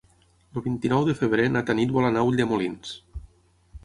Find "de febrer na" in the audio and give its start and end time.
1.09-1.61